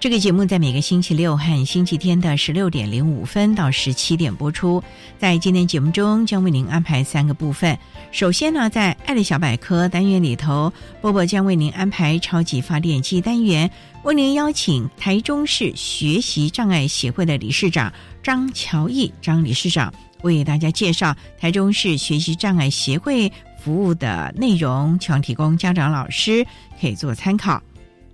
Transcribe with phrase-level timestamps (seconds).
[0.00, 4.80] 这个节目在每个星期六和星期天的十六点零五分到十七点播出。
[5.18, 7.76] 在今天节目中，将为您安排三个部分。
[8.12, 13.68] 首先呢，在“爱的小百科”单元里头，波波将为您安排“超级发电机”单元，
[14.04, 26.46] 为您邀请台中市学习障碍协会的理事长张乔义张理事长为大家介绍台中市学习障碍协会服务的内容，希望提供家长、老师
[26.80, 27.60] 可以做参考。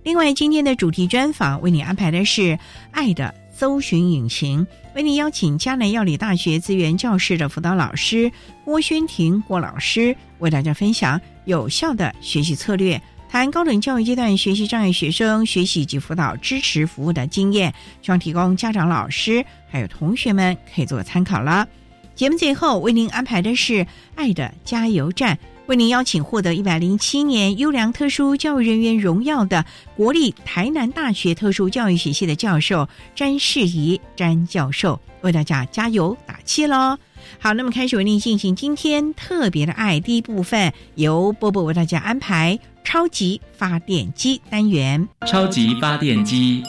[0.05, 2.41] 另外，今天的主题专访为你安排的是
[2.91, 4.61] 《爱的搜寻引擎》，
[4.93, 8.31] 为你邀请嘉南药理大学资源教室的辅导老师
[8.63, 17.73] 郭宣婷郭老师，为大家分享有效的学习策略，谈高等教育阶段学习障碍学生学习及辅导支持服务的经验，
[18.03, 21.67] 希望提供家长、老师还有同学们可以做参考了。
[22.13, 23.73] 节目最后为您安排的是
[24.13, 25.35] 《爱的加油站》。
[25.67, 29.65] 为您邀请获得一百零七年优良特殊教育人员荣耀的
[29.95, 36.97] 国立台南大学特殊教育学系的教授詹世仪詹教授，为大家加油打气喽！
[37.39, 45.07] 好，那么开始为您进行今天特别的爱第一部分，由波波为大家安排超级发电机单元。
[45.25, 46.61] 超级发电机，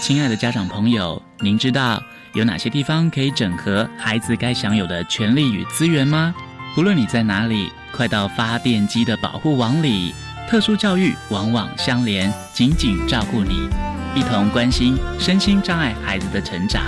[0.00, 2.00] 亲爱的家长朋友，您知道
[2.34, 6.32] 有哪些地方可以整合孩子该享有的权利与资源吗？
[6.78, 7.68] 无论你在哪里。
[7.96, 10.14] 快到发电机的保护网里，
[10.46, 13.70] 特殊教育网网相连，紧紧照顾你，
[14.14, 16.82] 一同关心身心障碍孩子的成长。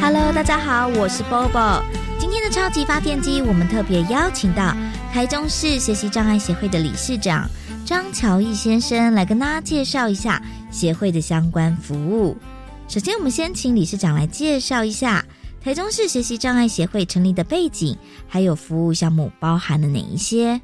[0.00, 1.82] Hello，大家好，我是 Bobo。
[2.20, 4.72] 今天的超级发电机，我们特别邀请到
[5.12, 7.50] 台中市学习障碍协会的理事长
[7.84, 12.38] 张乔义先生来跟大家介绍一下协会的相关服务。
[12.86, 15.24] 首先，我们先请理事长来介绍一下。
[15.62, 17.94] 台中市学习障碍协会成立的背景，
[18.26, 20.58] 还有服务项目包含了哪一些？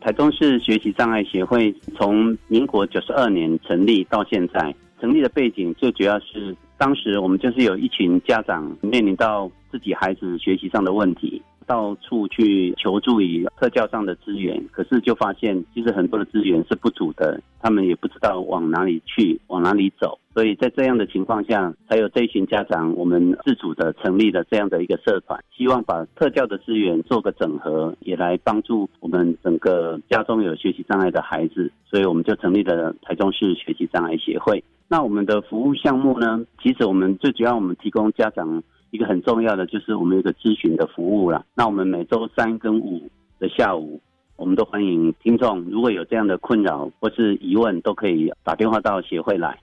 [0.00, 11.40] 台中市学习障碍协会从民国九十二年成立到现在，成立的背景最主要是当时我们就是有一群家长面临到自己孩子学习上的问题。
[11.66, 20.18] 到处去求助于特教上的资源，可是就发现其实很多的资源是不足的，他们也不知道往哪里去，往哪里走。
[20.32, 31.70] 所以在这样的情况下，才有这一群家长，我们自主的成立了这样的一个社团，希望把特教的资源做个整合，也来帮助我们整个家中有学习障碍的孩子。
[31.84, 34.62] 所以我们就成立了台中市学习障碍协会。
[34.88, 36.44] 那我们的服务项目呢？
[36.62, 38.62] 其实我们最主要，我们提供家长。
[38.92, 41.46] 一个很重要的就是我们有个咨询的服务了。
[41.54, 43.08] 那我们每周三跟五
[43.38, 44.00] 的下午，
[44.34, 49.56] 我们都欢迎听众，如果有这样的困扰或是疑问，都可以打电话到协会来。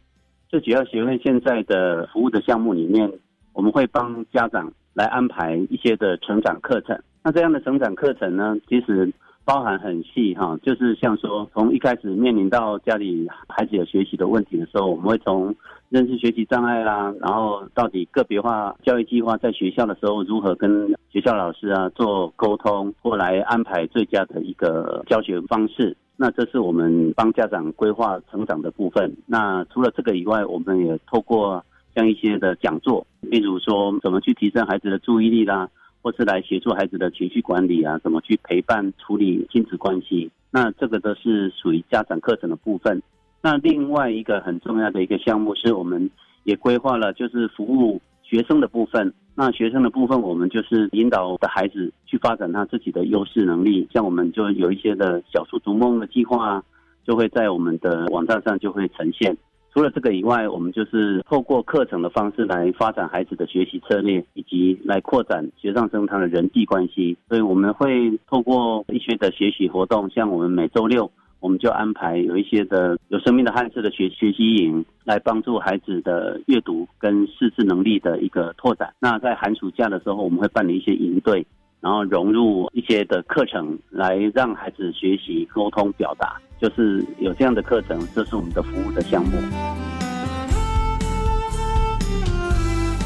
[0.50, 3.12] 最主要协会现在的服务的项目里面，
[3.54, 6.98] 我们会帮家长来安排一些的成长课程。
[7.24, 9.12] 那这样的成长课程呢，其实
[9.44, 15.54] 包含很细哈，就是像说从一开始面临到家里孩子有学习的问题的时候，我们会从
[15.90, 25.98] 认识学习障碍啦，然后到底个别化教育计划在学校的时候如何跟学校老师啊做沟通，或来安排最佳的一个教学方式。
[26.20, 29.16] 那这是我们帮家长规划成长的部分。
[29.28, 31.64] 那除了这个以外，我们也透过
[31.96, 35.70] 像一些的讲座，例如说怎么去提升孩子的注意力啦，
[36.02, 40.32] 或是来协助孩子的情绪管理啊，怎么去陪伴处理亲子关系。
[40.50, 43.02] 那这个都是属于家长课程的部分。
[43.42, 46.10] 那另外一个很重要的一个项目是，我们
[46.44, 49.14] 也规划了，就是服务学生的部分。
[49.40, 56.64] 那学生的部分，我们就是引导的孩子去发展他自己的优势能力，像我们就有一些的小树逐梦的计划，
[57.06, 59.38] 就会在我们的网站上就会呈现。
[59.72, 67.16] 除了这个以外，我们就是透过课程的方式来发展孩子的学习策略，以及来扩展学上生他的人际关系。
[67.30, 71.12] 所以我们会透过一些的学习活动，像我们每周六。
[71.40, 78.94] 我们就安排有一些的有生命的汉字的学学习营，来帮助孩子的阅读跟识字能力的一个拓展。
[79.00, 81.46] 那在寒暑假的时候，我们会办理一些营队，
[81.80, 86.42] 然后融入一些的课程，来让孩子学习沟通表达。
[86.60, 89.32] 就是有这样的课程，这是我们的服务的项目。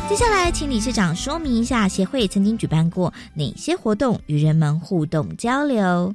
[0.07, 6.13] 接下来，请理事长说明一下协会曾经举办过哪些活动，与人们互动交流。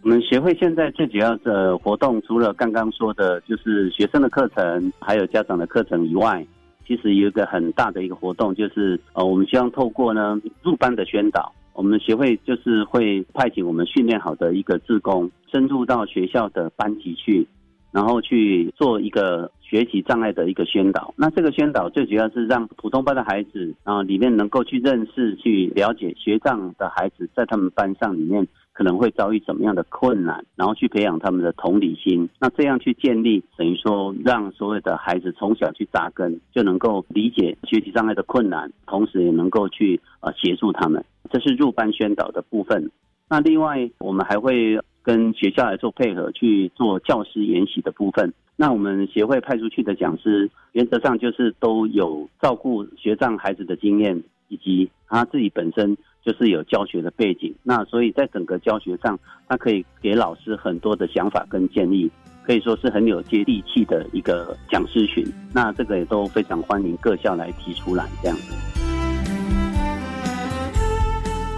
[0.00, 6.46] 我们协会现在最主要的活动，除了刚刚说的，就是学生的课程，还有家长的课程以外，
[6.86, 17.46] 其实有一个很大的一个活动，就是呃，我们希望透过呢入班的宣导，我们协会就是会派遣我们训练好的一个志工，深入到学校的班级去，
[17.90, 21.12] 然后去做一个学习障碍的一个宣导。
[21.16, 28.46] 那这个宣导最主要是让普通班的孩子啊，里面能够去认识、去了解学障的孩子在他们班上里面。
[28.78, 32.28] 可能会遭遇怎么样的困难，然后去培养他们的同理心。
[32.38, 41.04] 那这样去建立，等于说让所有的孩子从小去扎根，就能够理解学习障碍的困难，同时也能够去呃协助他们。
[41.28, 42.88] 这是入班宣导的部分。
[43.28, 48.32] 那另外，我们还会跟学校来做配合，去做教师研习的部分。
[48.54, 55.96] 那我们协会派出去的讲师，原则上就是都有照顾学障孩子的经验，以及他自己本身。
[56.28, 62.10] 就是有教学的背景，那所以在整个教学上，他可以给老师很多的想法跟建议，
[62.44, 65.26] 可以说是很有接地气的一个讲师群。
[65.54, 68.54] 那这个也都非常欢迎各校来提出来这样子。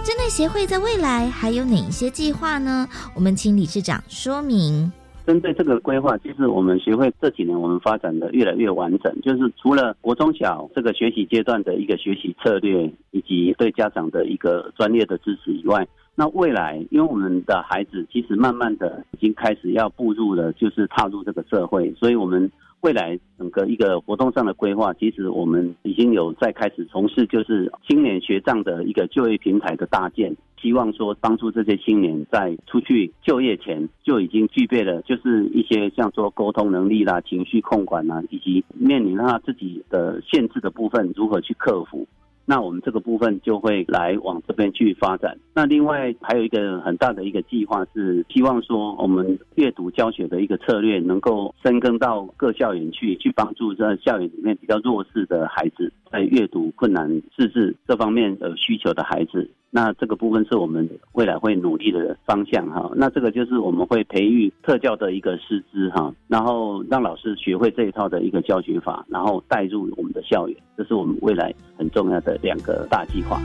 [0.05, 2.87] 针对协会在未来还有哪一些计划呢？
[3.13, 4.89] 我们请理事长说明。
[5.25, 9.21] 针对这个规划，其实我们学会这几年我们发展的越来越完整。
[9.21, 30.35] 就是除了国中小这个学习阶段的一个学习策略，以及对家长的一个专业的支持以外，那未来因为我们的孩子其实慢慢的已经开始要步入了，就是踏入这个社会，所以我们未来整个一个活动上的规划，其实我们已经有在开始从事就是青年学障的一个就业平台的搭建。
[30.61, 42.07] 希望说帮助这些青年在出去就业前就已经具备了，就是一些像说沟通能力啦、情绪控管啦，以及面临他自己的限制的部分如何去克服。
[42.51, 45.37] 那我们这个部分就会来往这边去发展。
[45.53, 59.49] 那另外还有一个很大的一个计划是，希望说我们阅读教学的一个策略能够深耕到各校园去，去帮助在校园里面比较弱势的孩子，在阅读困难、自制这方面的需求的孩子。
[59.73, 62.91] 那这个部分是我们未来会努力的方向哈。
[62.93, 73.41] 那这个就是我们会培育特教的一个师资哈，然后让老师学会这一套的一个教学法，然后带入我们的校园，这是我们未来很重要的两个大计划。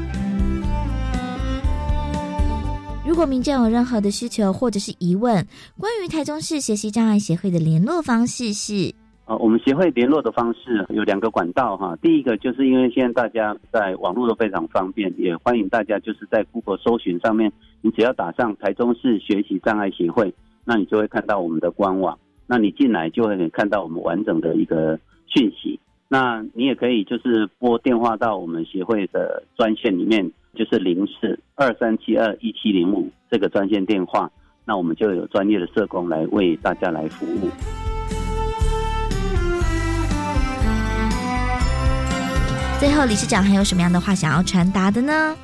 [3.06, 5.46] 如果民众有任何的需求或者是疑问，
[5.78, 9.05] 关于台中市学习障碍协会的联络方式是。
[9.26, 11.96] 呃，我们协会联络的方式有两个管道哈。
[12.00, 17.52] 第一个就是因为现在大家在网络都非常方便，也欢迎大家就是在 Google 搜寻上面，
[17.82, 20.32] 你只要打上台中市学习障碍协会，
[20.64, 22.16] 那你就会看到我们的官网。
[22.46, 25.80] 那你进来就会看到我们完整的一个讯息。
[26.08, 34.30] 那你也可以就是拨电话到我们协会的专线里面，就是零四二三七二一七零五这个专线电话，
[34.64, 37.50] 那我们就有专业的社工来为大家来服务。
[42.78, 45.34] 最后，理事长还有什么样的话想要传达的呢？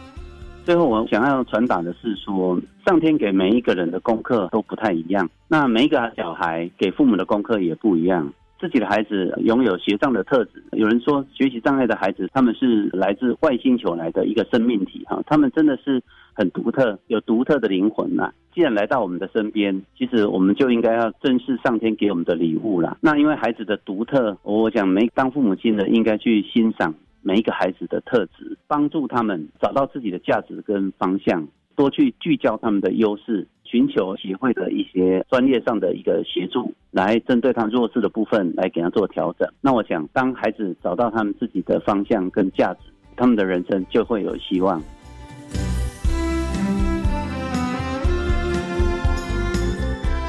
[0.66, 5.28] 最后，我想要传达的是说，上天给每一个人的功课都不太一样。
[5.48, 8.30] 那每一个小孩给父母的功课也不一样。
[8.60, 16.00] 自己的孩子拥有学障的特质，有人说学习障碍的孩子他们是来自外星球来的一个生命体哈，他们真的是
[16.34, 18.30] 很独特，有独特的灵魂呐。
[18.54, 22.98] 既然来到我们的身边，其实我们就应该要珍视上天给我们的礼物啦。
[23.00, 26.94] 那因为孩子的独特，我讲没当父母亲的应该去欣赏。
[27.22, 39.48] 每一个孩子的特质，帮助他们找到自己的价值跟方向，多去聚焦他们的优势，寻求协会的一些专业上的一个协助，来针对他弱势的部分来给他做调整。
[39.60, 42.80] 那我想，当孩子找到他们自己的方向跟价值，
[43.16, 44.82] 他们的人生就会有希望。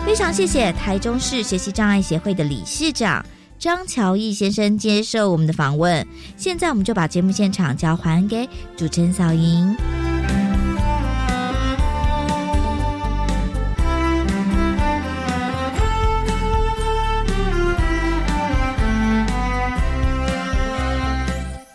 [0.05, 3.25] 非常谢谢台中市学习障碍协会的理事长。
[3.63, 6.05] 张乔毅先生接受我们的访问。
[6.35, 10.12] 现在我们就把节目现场交还给主持人小莹。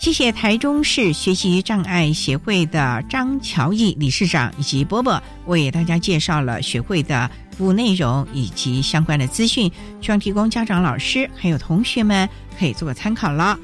[0.09, 12.27] 谢谢台中市学习障碍协会的张乔义理事长以及波波为大家介绍了学会的服务内容以及相关的资讯，希望提供家长、老师还有同学们
[12.59, 13.59] 可以做个参考了。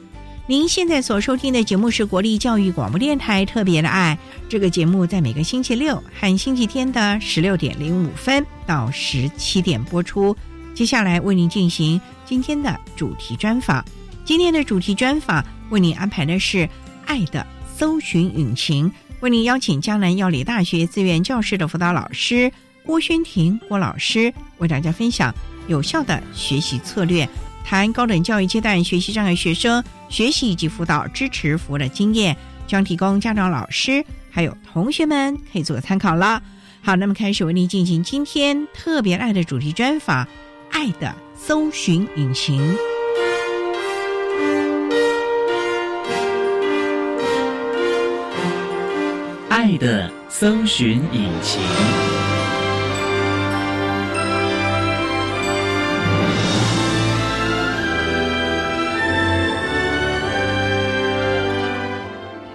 [0.47, 10.37] 您现在所收听的节目是国立教育广播电台特别的爱，这个节目在每个星期六和星期天的十六点零五分到十七点播出。
[10.75, 13.83] 接下来为您进行今天的主题专访。
[14.27, 15.43] 今天的主题专访。
[15.71, 16.69] 为您安排的是
[17.07, 18.91] “爱的搜寻引擎”，
[19.21, 22.53] 为您邀请江南药理大学资源教室的辅导老师
[22.85, 25.35] 郭宣婷郭老师，为大家分享
[25.67, 27.29] 有效的学习策略，
[27.65, 36.43] 谈高等教育阶段学习障碍学生学习以及辅导支持服务的经验，将提供家长、老师还有同学们可以做个参考了。
[36.83, 40.29] 好，那么开始为您进行今天特别爱的主题专访
[40.71, 42.77] ，“爱的搜寻引擎”。
[49.65, 51.63] 爱的搜寻引擎。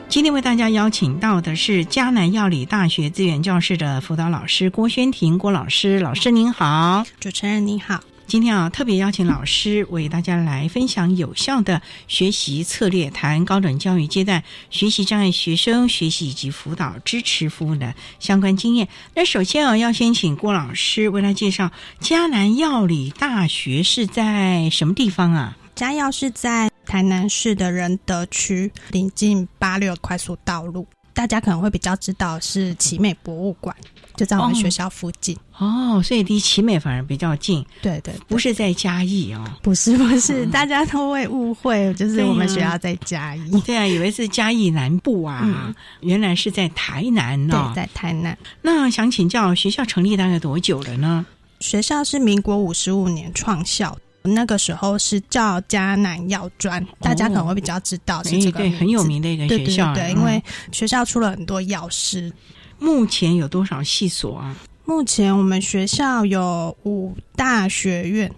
[0.08, 8.02] 今天为大家邀请到的是迦南药理大学资源教室的辅导老师郭宣婷郭老师，老师您好，主持人您好。
[8.30, 18.88] 今天啊，特别邀请老师为大家来分享有效的学习策略，谈高等教育阶段学习障碍学生学习以及辅导支持服务的相关经验。
[19.16, 25.58] 那首先啊，要先请郭老师为他介绍迦南药理大学是在什么地方啊？
[25.74, 30.86] 嘉药是在台南市的仁德区，临近八六快速道路。
[31.20, 33.76] 大家可能会比较知道是奇美博物馆。
[34.16, 37.66] 就在我们学校附近哦，所以离奇美反而比较近。
[37.82, 43.60] 对对，不是在嘉义哦，不是不是，大家都会误会，就是我们学校在嘉义。
[43.66, 47.74] 对啊，以为是嘉义南部啊，原来是在台南呢。
[47.76, 48.38] 对，在台南。
[48.62, 51.26] 那想请教，学校成立大概多久了呢？
[51.60, 59.94] 学校是民国五十五年创校，那个时候是叫迦南药专，大家可能会比较知道是这个很有名的一个学校。
[59.94, 62.32] 对，因为学校出了很多药师。
[62.80, 64.56] 目前有多少系所啊？
[64.86, 68.32] 目前我们学校有五大学院：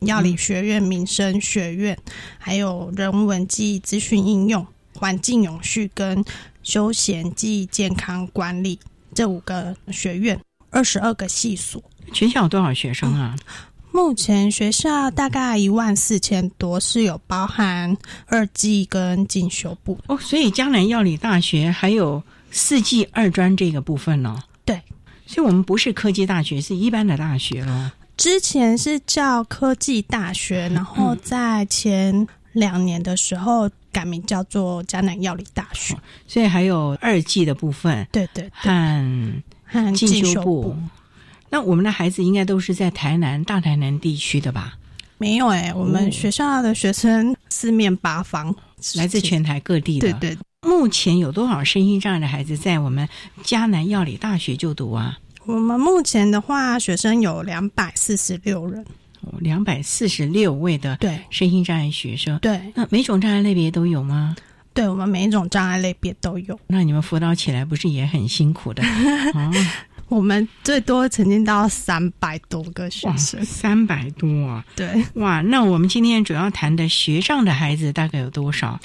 [0.00, 1.98] 药理学院、民生学院，
[2.38, 6.24] 还有人文暨资讯应用、环境永续跟
[6.62, 8.78] 休闲暨健康管理
[9.12, 11.82] 这五个学院，二十二个系所。
[12.12, 13.36] 全校有多少学生啊？
[13.92, 20.16] 目前学校大概一万四千多，是有包含二技跟进修部哦。
[20.18, 22.22] 所以江南药理大学还有。
[22.52, 24.42] 四技二专这个部分呢？
[24.64, 24.74] 对，
[25.24, 27.92] 所以我们不是科技大学，是一般的大学咯。
[28.16, 38.04] 之前是叫科技大学，然后在前两年的时候改名叫做江南药理大学，所以还有二技的部分。
[38.10, 40.76] 对对，和和进修部。
[41.50, 44.78] 那我们的孩子应该都是在台南、大台南地区的吧？
[45.18, 48.54] 没有哎，我们学校的学生四面八方，
[48.94, 50.12] 来自全台各地的。
[50.12, 50.38] 对对。
[50.62, 53.08] 目前有多少身心障碍的孩子在我们
[53.42, 55.18] 迦南药理大学就读啊？
[55.46, 58.84] 我们目前的话，学生有两百四十六人，
[59.40, 62.38] 两百四十六位的对身心障碍学生。
[62.40, 64.36] 对，那每种障碍类别都有吗？
[64.72, 66.58] 对，我们每一种障碍类别都有。
[66.68, 68.82] 那你们辅导起来不是也很辛苦的？
[70.10, 74.64] 我们最多曾经到三百多个学生，三百多啊！
[74.74, 78.78] 对，哇，那我们今天主要谈的学障的孩子大概有多少？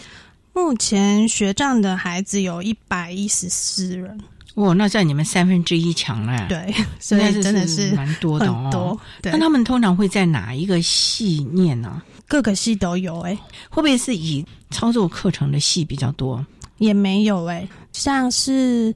[0.54, 4.20] 目前学障的孩子有一百一十四人，
[4.54, 6.46] 哇，那在你们三分之一强了。
[6.48, 8.96] 对，所以真的是蛮多的哦。
[9.24, 12.04] 那他们通常会在哪一个系念呢？
[12.28, 13.36] 各个系都有哎，
[13.70, 16.46] 会不会是以操作课程的系比较多？
[16.78, 18.94] 也没有哎，像是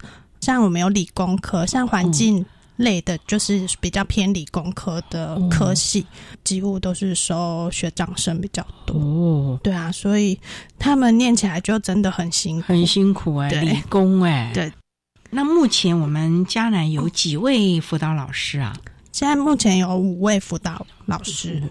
[0.50, 2.44] 像我们有理工科，像环境。
[2.78, 6.08] 类的就是比较偏理工科的科系，
[6.46, 8.98] 几乎都是收学长生比较多。
[8.98, 10.40] 哦，对啊，所以
[10.80, 14.50] 他们念起来就真的很辛苦，很辛苦哎，理工哎。
[14.54, 14.72] 对，
[15.30, 18.74] 那目前我们迦南有几位辅导老师啊？
[19.12, 21.62] 现在目前有五位辅导老师。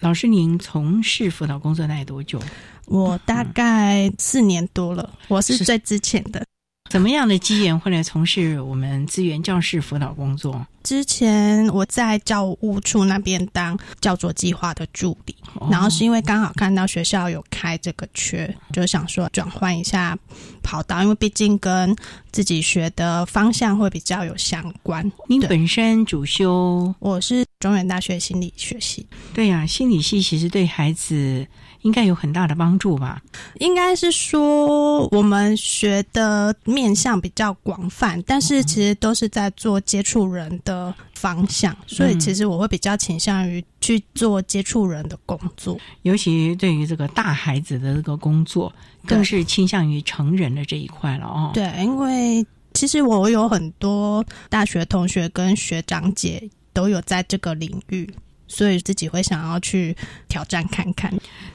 [0.00, 2.38] 老师，您从事辅导工作大概多久？
[2.84, 6.44] 我大概四年多了，我是最之前的。
[6.90, 10.66] 怎么样的机缘会来从事我们资源教室辅导工作？
[10.82, 15.36] 之前我在教务处那边当教作计划的助理，
[15.70, 20.18] 然后是因为刚好看到学校有开这个缺，就想说转换一下
[20.64, 21.94] 跑道，因为毕竟跟
[22.32, 25.12] 自己学的方向会比较有相关。
[25.28, 31.46] 您本身主修我是中原大学心理学系，对呀，心理系其实对孩子。
[31.82, 33.22] 应该有很大的帮助吧？
[33.58, 48.72] 应该是说我们学的面向比较广泛，但是其实都是在做接触人的方向，所以其实我会比较倾向于去做接触人的工作，尤其对于这个大孩子的这个工作，
[49.06, 51.50] 更是倾向于成人的这一块了哦。
[51.54, 52.44] 对，因为
[52.74, 58.08] 其实我有很多大学同学跟学长姐都有在这个领域。
[58.50, 59.96] 所以自己会想要去
[60.28, 61.10] 挑战看看，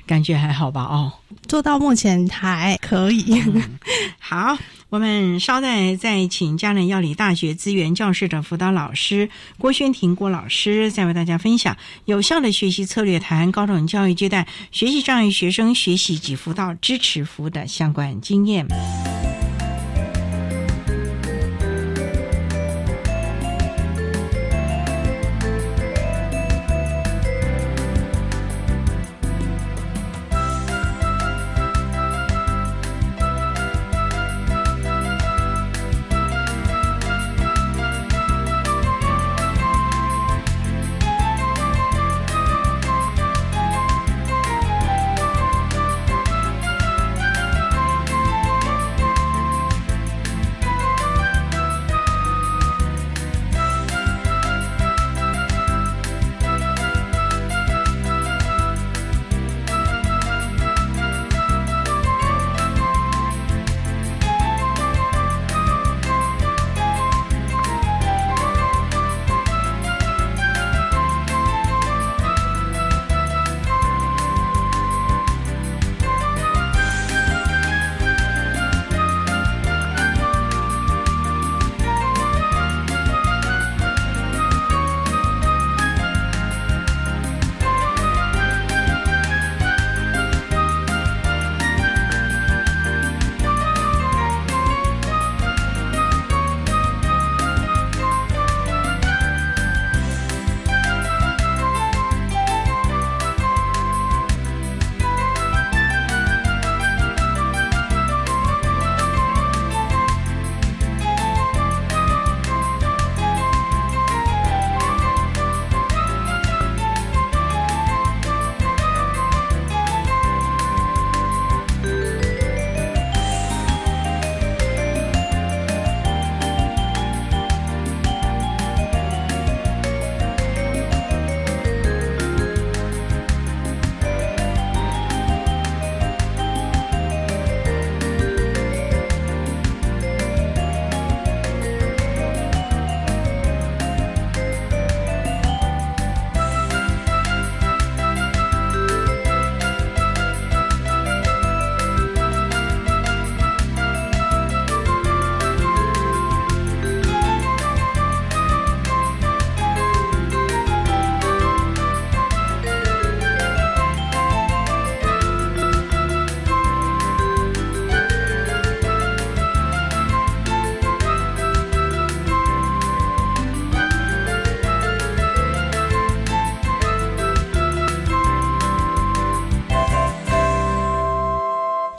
[0.07, 0.81] 感觉还好吧？
[0.81, 1.11] 哦，
[1.45, 3.43] 做到目前还可以。
[4.17, 4.57] 好，
[4.89, 11.75] 我们稍待再请嘉南药理大学资源教室的辅导老师郭宣婷郭老师，再为大家分享
[12.05, 18.65] 有效的学习策略，谈高等教育阶段学习障碍学生学习及辅导支持服务的相关经验。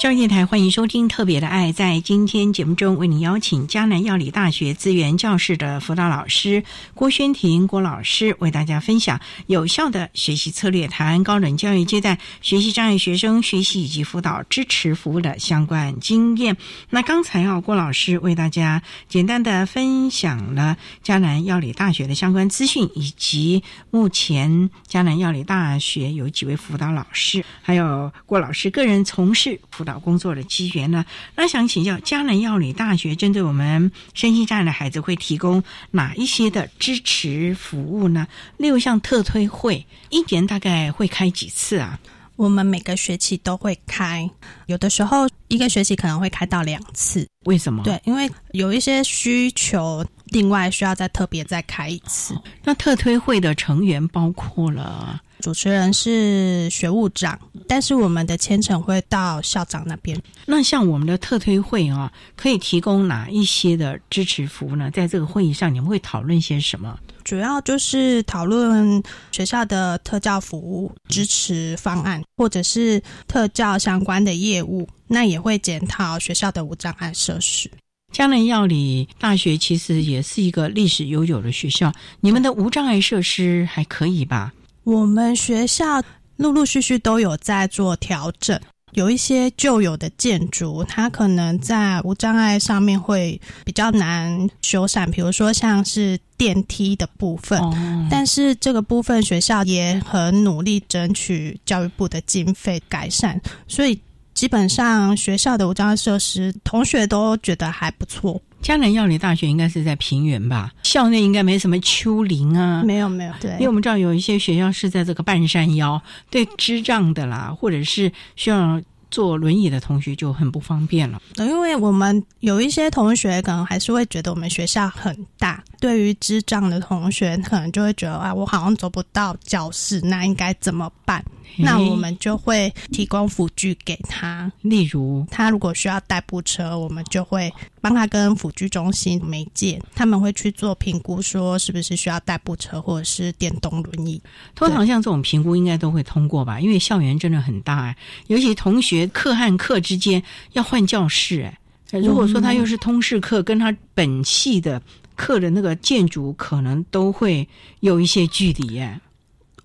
[0.07, 1.71] 教育电台欢迎收听《特别的爱》。
[1.73, 6.62] 在今天节目中，为您邀请迦南药理大学资源教室的辅导老师
[6.95, 16.57] 郭宣婷郭老师，为大家分享有效的学习策略，谈高等教育阶段学习障碍学生学习以及辅导支持服务的相关经验。
[16.90, 29.95] 那刚才啊，郭老师为大家简单的分享了迦南药理大学的相关资讯，以及目前迦南药理大学有几位辅导老师，还有郭老师个人从事辅导。
[29.98, 31.04] 工作的机缘呢？
[31.35, 38.26] 那想请教迦南药理大学，针对我们身心障碍的孩子，会提供哪一些的支持服务呢？
[38.56, 41.98] 例如像特推会，一年大概会开几次啊？
[42.37, 44.28] 我们每个学期都会开，
[44.66, 47.26] 有的时候一个学期可能会开到两次。
[47.44, 47.82] 为什么？
[47.82, 52.38] 对，因为有一些需求，另外需要再特别再开一次。
[52.62, 55.22] 那特推会的成员包括了。
[55.40, 60.20] 主持人是学务长，但是我们的签呈会到校长那边。
[60.46, 64.90] 那像我们的特推会啊，可以提供哪一些的支持服务呢？
[64.90, 66.99] 在这个会议上，你们会讨论些什么？
[67.25, 74.88] 主要就是讨论学校的特教服务支持方案，或者是特教相关的业务。
[75.09, 77.70] 那也会检讨学校的无障碍设施。
[78.12, 84.53] 江南药理大学其实也是一个历史悠久的学校，你们的无障碍设施还可以吧？
[84.87, 86.01] 我们学校
[86.37, 88.59] 陆陆续续都有在做调整。
[88.92, 97.61] 有一些旧有的建筑，它可能在无障碍上面会比较难修缮，比如说像是电梯的部分。
[98.09, 104.01] 但是这个部分学校也很努力争取教育部的经费改善，所以
[104.35, 108.40] 基本上学校的无障碍设施，同学都觉得还不错。
[108.66, 110.72] 江南药理大学应该是在平原吧？
[110.83, 112.83] 校内应该没什么丘陵啊。
[112.83, 121.22] 没有没有，对，因为我们知道有一些学校是在这个半山腰，对智障的啦，或者是需要坐轮椅的同学就很不方便了。
[121.37, 131.24] 因为我们有一些同学可能还是会觉得我们学校很大，对于智障的同学可能就会觉得啊，我好像走不到教室，那应该怎么办？
[131.56, 144.20] 那我们就会提供辅具给他，例如他如果需要代步车，我们就会帮他跟辅具中心媒介，他们会去做评估，说是不是需要代步车或者是电动轮椅。
[144.54, 146.61] 通常像这种评估应该都会通过吧？
[146.61, 151.59] 因为校园真的很大哎，尤其同学课和课之间要换教室哎。
[152.00, 154.82] 如果说他又是通识课，跟他本系的
[155.14, 157.48] 课的那个建筑可能都会
[157.80, 159.00] 有一些距离哎。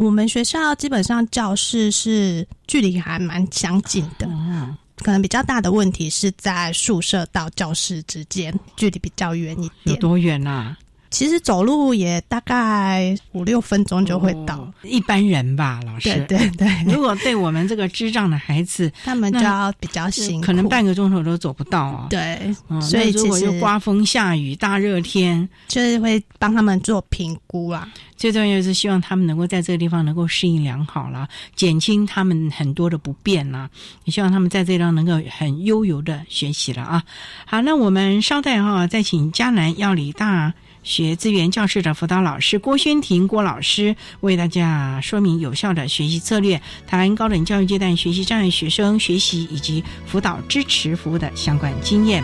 [0.02, 4.28] 我们学校基本上教室是距离还蛮相近的，
[4.98, 9.96] 可能比较大的问题是在宿舍到教室之间距离比较远一点。
[9.96, 10.76] 有多远啊？
[11.12, 16.10] 其实走路也大概五六分钟就会到，一般人吧，老师。
[16.26, 22.08] 对对对，如果对我们这个智障的孩子，他们就要比较辛苦，可能半个钟头都走不到啊。
[22.10, 27.88] 对，所以如果又刮风下雨、大热天，就是会帮他们做评估啊。
[28.16, 33.70] 最重要是希望他们能够在这个地方能够适应良好了，减轻他们很多的不便啦。
[34.06, 37.04] 也希望他们在这地方能够很悠游的学习了啊。
[37.46, 40.54] 好，那我们稍待哈，再请迦南药理大。
[40.84, 52.24] 学资源教室的辅导老师郭宣婷郭老师为大家说明有效的学习策略，谈高等教育阶段学习障碍学生学习以及辅导支持服务的相关经验。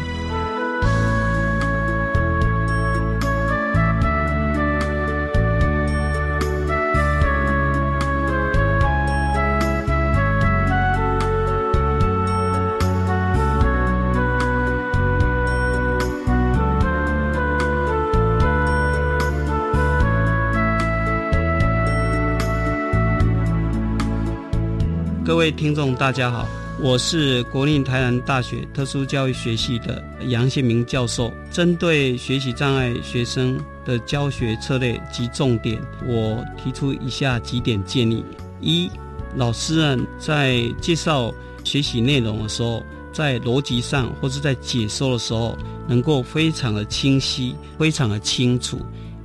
[25.48, 26.46] 位听众，大家好，
[26.78, 31.32] 我是国立台南大学特殊教育学系的杨宪明教授。
[31.50, 38.26] 针对学习障碍学生的教学策略及重点，我提出以下几点建议：
[38.60, 38.92] 一、
[39.38, 41.34] 老师们在介绍
[41.64, 42.84] 学习内容的时候，
[43.14, 45.58] 在逻辑上或是在解说的时候，
[45.88, 48.82] 能够非常的清晰、非常的清楚。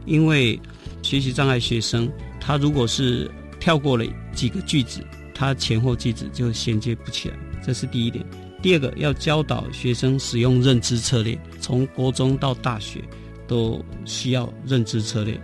[0.06, 0.56] 因为
[1.02, 2.08] 学习障碍学生，
[2.40, 8.24] 他如果是跳过了几个句子，他前后句子就衔接不起来，这是第一点。
[8.60, 13.02] 第二个，要教导学生使用认知策略，从国中到大学
[13.48, 15.40] 都需要认知策略。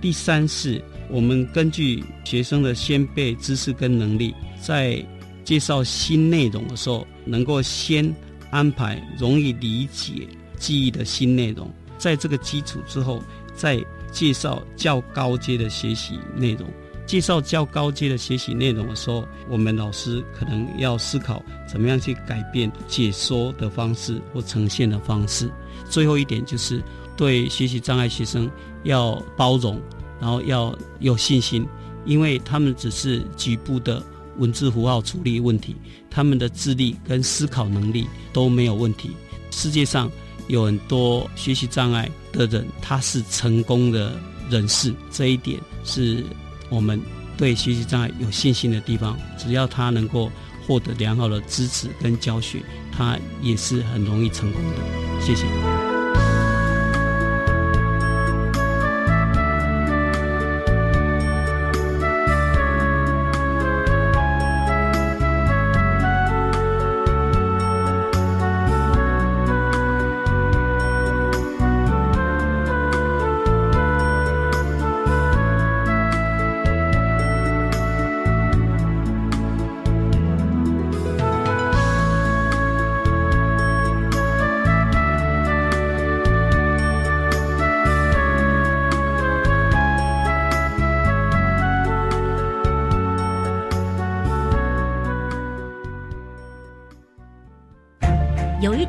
[0.00, 5.04] 第三是，我们根据学生的先辈知识跟能力，在
[5.44, 8.14] 介绍新内容的时候，能够先
[8.50, 10.26] 安排容易理解、
[10.56, 13.22] 记忆的新内容，在这个基础之后，
[13.54, 13.78] 再
[14.10, 16.66] 介绍较高阶的学习内容。
[17.12, 25.50] 介绍较高阶的学习内容的时候，我们老师可能要思考怎么样去改变解说的方式或呈现的方式。
[25.90, 26.82] 最后一点就是
[27.14, 28.50] 对学习障碍学生
[28.84, 29.78] 要包容，
[30.22, 31.66] 然后要有信心，
[32.06, 34.02] 因为他们只是局部的
[34.38, 35.76] 文字符号处理问题，
[36.08, 39.10] 他们的智力跟思考能力都没有问题。
[39.50, 40.10] 世界上
[40.48, 46.24] 有很多学习障碍的人，他是成功的人士，这一点是。
[46.72, 47.00] 我们
[47.36, 50.32] 对学习障碍有信心的地方，只要他能够
[50.66, 55.20] 获得良好的支持跟教学，他也是很容易成功的。
[55.20, 55.91] 谢谢。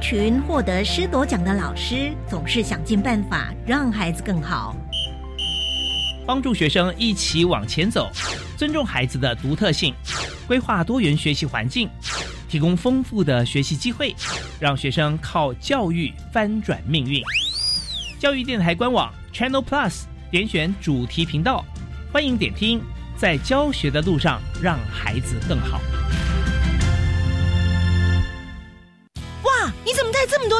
[0.04, 4.76] 群获得师铎奖的老师总是想尽办法让孩子更好，
[6.26, 8.12] 帮助学生一起往前走，
[8.58, 9.94] 尊重孩子的独特性，
[10.46, 11.90] 规划多元学习环境，
[12.50, 14.14] 提供丰富的学习机会，
[14.60, 17.24] 让学生靠教育翻转命运。
[18.20, 21.64] 教育电台官网 Channel Plus 点选主题频道，
[22.12, 22.82] 欢迎点听，
[23.16, 25.80] 在教学的路上让孩子更好。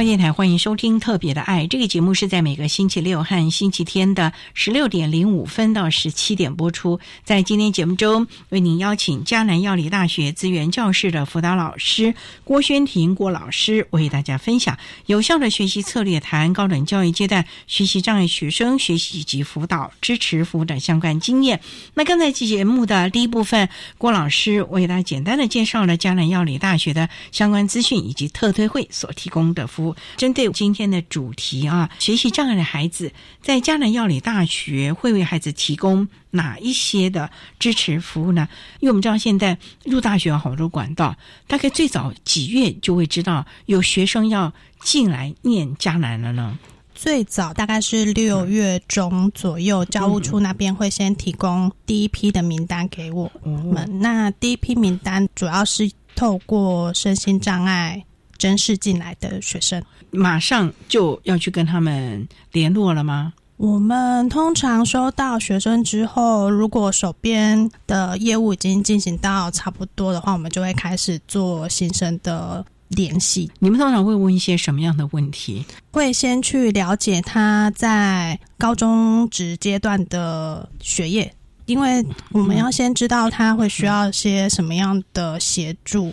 [0.00, 6.98] 教电台欢迎收听《特别的爱》这个节目，是在每个星期六和星期天的十六点零五分到十七点播出。
[7.22, 21.60] 在今天节目中，为您邀请迦南药理大学资源教室的辅导老师郭宣婷郭老师，为大家分享有效的学习策略，谈高等教育阶段学习障碍学生学习及辅导支持服务的相关经验。
[21.92, 29.89] 那刚才节目的第一部分，郭老师为大家简单的介绍了迦南药理大学的相关资讯以及特推会所提供的服务。
[30.16, 38.48] 针对今天的主题啊，学习障碍的孩子在江南药理大学会为孩子提供哪一些的支持服务呢？
[38.80, 46.58] 因为我们知道现在入大学有好多管道，大概最早几月就会知道有学生要进来念江南了呢？
[46.92, 54.00] 最早大概是六月中左右，教务处那边会先提供第一批的名单给我们。
[54.00, 58.04] 那第一批名单主要是透过身心障碍
[58.40, 63.34] 甄试进来的学生，马上就要去跟他们联络了吗？
[63.58, 73.50] 我们通常收到学生之后，如果手边的业务已经进行到差不多的话，我们就会开始做新生的联系。
[73.58, 75.62] 你们通常会问一些什么样的问题？
[75.92, 81.30] 会先去了解他在高中职阶段的学业，
[81.70, 86.12] 因为我们要先知道他会需要些什么样的协助。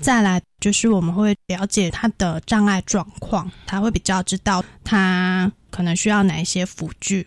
[0.00, 7.26] 再来就是我们会了解他的障碍状况，他会比较知道他可能需要哪一些辅具，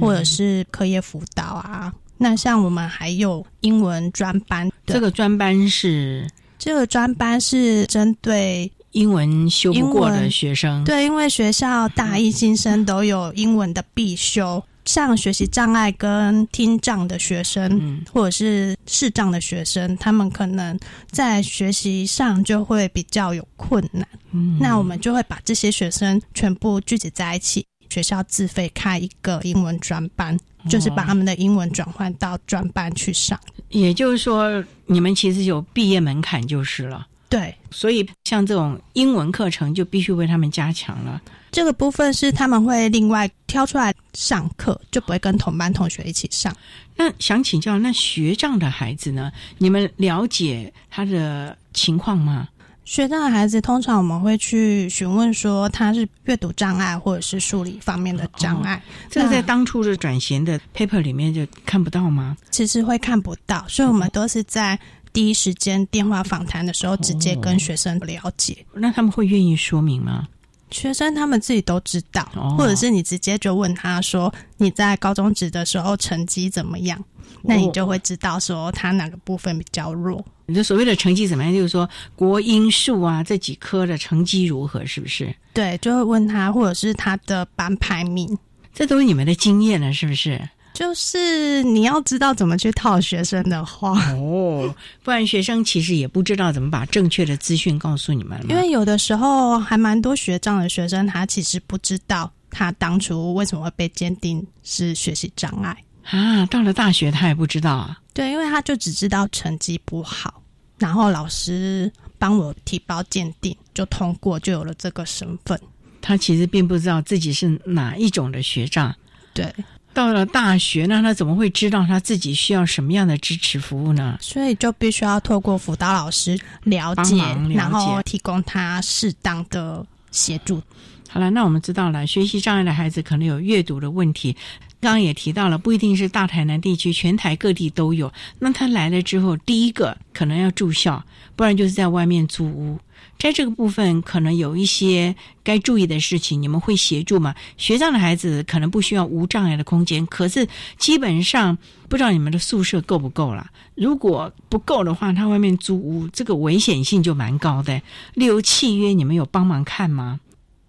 [0.00, 1.92] 或者是课业辅导啊。
[2.16, 6.28] 那像我们还有英文专班，这个专班是
[6.58, 14.62] 这个专班是针对英文修不过的学生，对，因为学校大一新生都有英文的必修。
[14.88, 20.78] 像学习障碍跟听障的学生，嗯或者是视障的学生，他们可能
[21.10, 24.08] 在学习上就会比较有困难。
[24.30, 30.34] 嗯那我们就会把这些学生全部聚集在一起，学校自费开一个英文专班，
[30.70, 33.38] 就是把他们的英文转换到专班去上。
[33.68, 37.06] 也就是说，你们其实有毕业门槛就是了。
[37.28, 41.20] 对，所以像这种英文课程就必须为他们加强了。
[41.50, 46.54] 这个部分是他们会另外挑出来上课，就不会跟同班同学一起上。
[46.96, 49.30] 那想请教，那学障的孩子呢？
[49.58, 52.48] 你们了解他的情况吗？
[52.84, 58.76] 学障的孩子，通常我们会去询问说他是阅读障碍或者是数理方面的障碍。
[58.76, 58.80] 哦、
[59.10, 62.36] 这个在当初的转衔的 paper 里面就看不到吗？
[62.50, 64.78] 其实会看不到，所以我们都是在
[65.12, 68.64] 第一时间电话访谈的时候，直接跟学生了解。
[68.72, 70.26] 那他们会愿意说明吗？
[70.70, 77.02] 学生他们自己都知道，哦或者是你直接就问他说你在高中职的时候成绩怎么样，
[77.42, 80.24] 那你就会知道说他哪个部分比较弱。
[80.46, 81.52] 你的所谓的成绩怎么样？
[81.52, 85.34] 就是说国英数啊这几科的成绩如何，是不是？
[85.52, 88.38] 对，就会问他，或者是他的班排名，
[88.72, 90.40] 这都是你们的经验了，是不是？
[90.78, 93.98] 就是你要知道怎么去套学生的话。
[94.12, 98.40] 哦，不然学生其实也不知道怎么把正确的资讯告诉你们。
[98.48, 105.76] 因为有的时候还蛮多学障的学生，他其实不知道他当初为什么会被鉴定是学习障碍。
[106.04, 107.98] 啊，到了大学他也不知道啊。
[108.14, 110.40] 对，因为他就只知道成绩不好，
[110.78, 115.60] 然后老师帮我提报鉴定，就通过，就有了这个身份。
[116.00, 118.94] 他其实并不知道自己是哪一种的学障。
[119.34, 119.52] 对，
[119.94, 124.16] 到了大学，那他怎么会知道他自己需要什么样的支持服务呢？
[124.20, 130.62] 所以就必须要透过辅导老师了解，了解然后提供他适当的协助。
[131.08, 134.36] 好了，那我们知道了，学习障碍的孩子可能有阅读的问题。
[134.80, 138.12] 刚刚也提到了，不一定是大台南地区，全台各地都有。
[138.38, 141.02] 那他来了之后，第一个可能要住校，
[141.34, 142.78] 不然就是在外面租屋。
[143.18, 147.34] 在这个部分，可能有一些该注意的事情，你们会协助吗？
[147.56, 150.46] 学障的孩子可能不需要无障碍的空间，可是
[150.78, 153.50] 基本上不知道你们的宿舍够不够啦。
[153.74, 157.82] 如果不够的话，他外面租屋，这个危险性就蛮高的。
[158.14, 160.20] 例如契约，你们有帮忙看吗？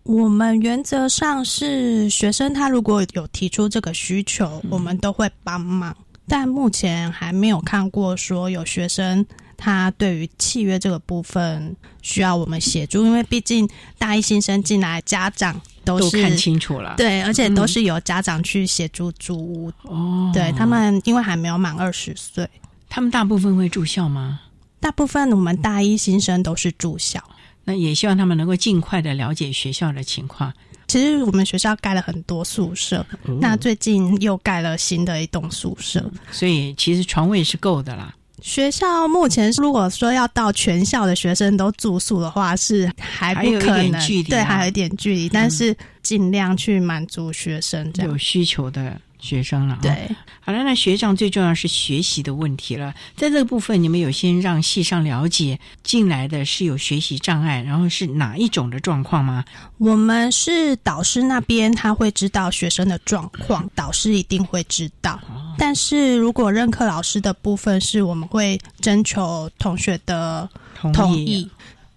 [0.04, 5.96] 我们原则上是学生，他如果有提出这个需求，我们都会帮忙。
[6.28, 9.24] 但目前还没有看过说有学生
[9.62, 19.72] 他对于契约这个部分需要我们协助，因为毕竟大一新生进来，家长都是都看清楚了对，而且都是由家长去协助租屋。
[19.82, 22.50] 哦对他们，因为还没有满二十岁，
[22.88, 24.40] 他们大部分会住校吗？
[24.80, 27.22] 大部分我们大一新生都是住校。
[27.66, 30.54] 那也希望他们能够尽快的了解学校的情况。
[30.88, 38.16] 其实我们学校盖了很多宿舍，哦那最近又盖了新的一栋宿舍，所以其实床位是够的啦。
[38.42, 48.18] 学校目前如果说要到全校的学生都住宿的话，是还不可能，距离啊对，还有一点距离，但是尽量去满足学生这样有。
[48.18, 49.78] 需求的学生了。
[49.82, 52.94] 对，好了，那学长最重要是学习的问题了。
[53.16, 59.44] 在这个部分，你们有先让系上了解进来的是有学习障碍，然后是哪一种的状况吗？
[59.78, 65.20] 我们是导师那边，他会知道学生的状况，导师一定会知道。
[65.58, 71.52] 但是如果任课老师的部分，是我们会征求同学的同意同意。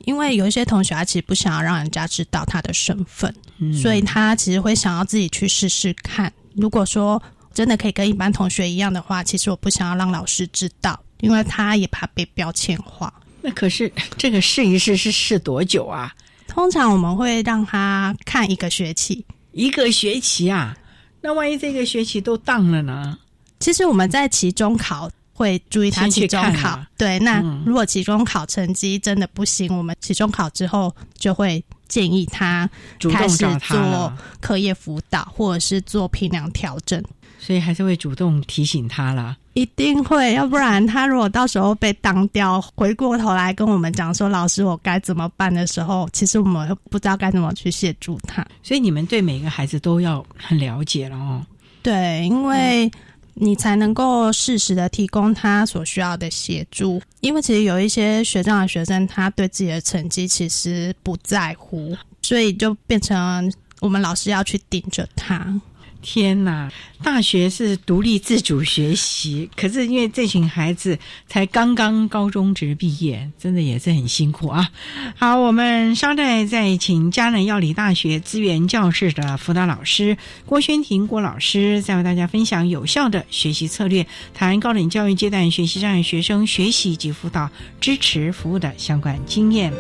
[0.05, 6.33] 因为有一些同学他其实不想要让人家知道他的身份，嗯所以他其实会想要自己去试试看。
[6.57, 7.23] 如果说
[7.55, 13.13] 真的可以跟一般同学一样的话，其实我不想要让老师知道，因为他也怕被标签化。
[13.41, 16.13] 那可是 这个试一试是试多久啊？
[16.49, 20.77] 通常我们会让他看一个学期，一个学期啊？
[21.21, 23.17] 那万一这个学期都当了呢？
[23.63, 27.19] 其实我们在期中考会注意他期中考对。
[27.21, 32.69] 那嗯如果期中考成绩真的不行，我们期中考之后就会建议他
[33.11, 37.03] 开始做了课业辅导，或者是做评量调整。
[37.39, 39.37] 所以还是会主动提醒他啦。
[39.55, 48.47] 一定会，要不然他如果到时候被当掉，回过头来跟我们讲说老师我该怎么办的时候，其实我们不知道该怎么去协助他。
[48.63, 51.45] 所以你们对每个孩子都要很了解了哦。
[51.83, 52.89] 对，因为
[53.35, 57.01] 你才能够适时的提供他所需要的协助。
[57.21, 65.61] 因为其实有一些学长的学生，他对自己的成绩其实不在乎，所以就变成我们老师要去盯着他。
[66.03, 66.71] 天哪！
[67.03, 74.69] 大学是独立自主学习，可是因为这群孩子才刚刚高中职毕业，真的也是很辛苦啊。
[75.17, 87.51] 好，我们稍待再请嘉南药理大学资源教室的辅导老师郭宣婷郭老师，再为大家分享有效的学习策略，谈高等教育阶段学习障碍学生学习及辅导
[87.81, 89.73] 支持服务的相关经验。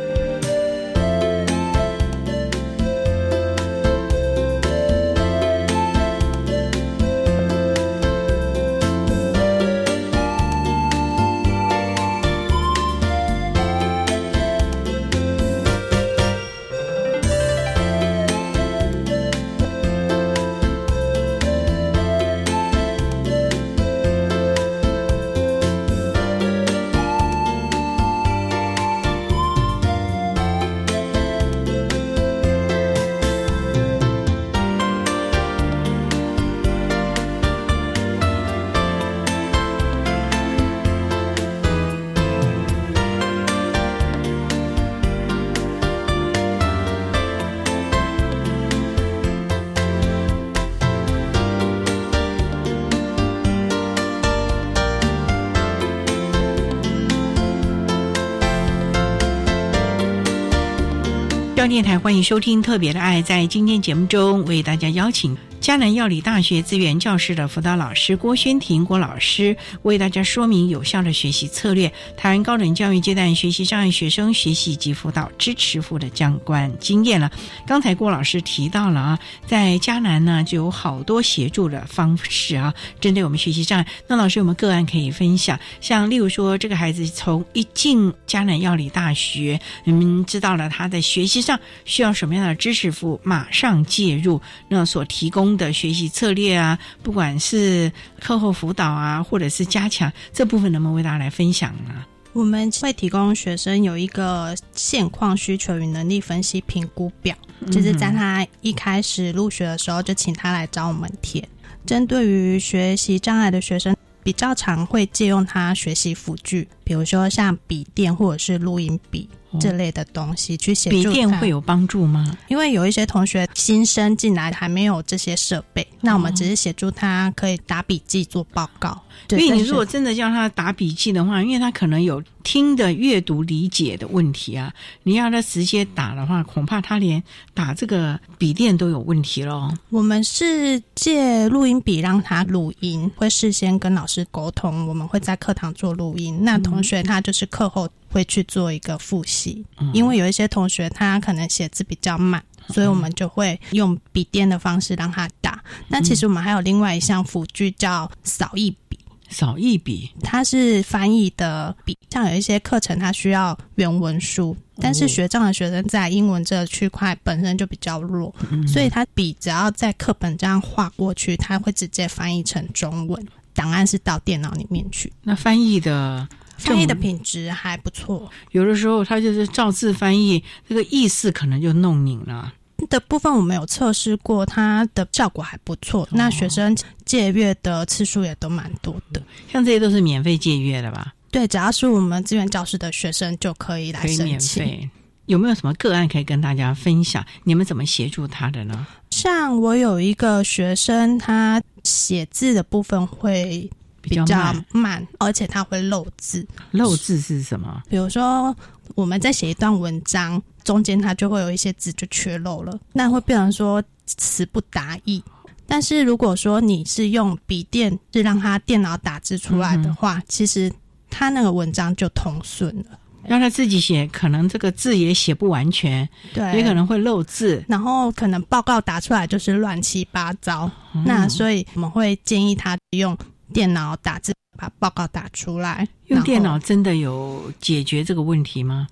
[61.72, 63.22] 电台欢迎收听《特别的爱》。
[63.24, 77.30] 在今天节目中，为大家邀请迦南药理大学资源教室的辅导老师郭宣婷郭老师，为大家说明有效的学习策略，台湾高等教育阶段学习障碍学生学习及辅导支持服务的相关经验了。
[77.64, 83.86] 刚才郭老师提到了啊，在迦南呢就有好多协助的方式啊，针对我们学习障碍。
[84.08, 85.56] 那老师有没有个案可以分享？
[85.80, 97.90] 像例如说，这个孩子从一进迦南药理大学，你们知道了他在学习上需要什么样的支持服务，马上介入，那所提供的学习策略啊，不管是
[98.20, 102.04] 课后辅导啊，或者是加强这部分，能不能为大家来分享呢？
[102.32, 107.36] 我们会提供学生有一个现况需求与能力分析评估表，
[107.70, 111.46] 就是在他一开始入学的时候就请他来找我们填。
[111.84, 119.28] 针对于学习障碍的学生，比较常会借用他学习辅具，比如说像笔电或者是录音笔。
[119.60, 122.36] 这类的东西去协助，笔电会有帮助吗？
[122.48, 129.00] 因为有一些同学新生进来还没有这些设备，那我们只是协助他可以打笔记、做报告。
[129.30, 134.72] 因为你如果真的叫他打笔记的话，因为他可能有听的阅读理解的问题啊，
[135.04, 137.22] 你要他直接打的话，恐怕他连
[137.54, 139.72] 打这个笔电都有问题咯。
[139.90, 146.38] 我们是借录音笔让他录音，会事先跟老师沟通，我们会在课堂做录音。
[146.42, 152.42] 那同学他就是课后会去做一个复习，因为有一些同学他可能写字比较慢。
[152.68, 155.60] 所以我们就会用笔电的方式让他打。
[155.88, 158.96] 那其实我们还有另外一项辅具叫扫一笔。
[159.28, 161.98] 扫一笔，它是翻译的笔。
[162.10, 168.32] 像有一些课程它需要原文书，但是学障的学生在英文这个区块本身就比较弱，
[168.68, 175.12] 所以他笔只要在课本这样画过去，他会直接翻译成中文，档案是到电脑里面去。
[175.24, 176.28] 那翻译的。
[176.58, 182.52] 翻译的品质还不错，有的时候他就是照字翻译，这个意思可能就弄拧了。
[182.90, 186.08] 的部分我们有测试过，它的效果还不错。
[186.10, 189.22] 那学生借阅的次数也都蛮多的，
[189.52, 191.14] 像这些都是免费借阅的吧？
[191.30, 194.90] 对，只要是我们资源教室的学生就可以来申请。
[195.26, 197.24] 有没有什么个案可以跟大家分享？
[197.44, 198.86] 你们怎么协助他的呢？
[199.10, 203.70] 像我有一个学生，他写字的部分会。
[204.02, 206.46] 比较慢，而且它会漏字。
[206.72, 207.82] 漏字是什么？
[207.88, 208.54] 比如说，
[208.94, 215.22] 我们在写一段文章，中间它就会有一些字就缺漏了，那会变成说词不达意。
[215.66, 220.70] 但是如果说你是用笔电，是让他电脑打字出来的话，其实
[221.08, 222.98] 他那个文章就通顺了。
[223.24, 230.68] 让他自己写，可能这个字也写不完全，对，也可能会漏字，然后可能报告打出来就是乱七八糟。
[231.06, 233.16] 那所以我们会建议他用。
[233.52, 238.88] 电脑打字把报告打出来，用电脑真的有解决这个问题吗？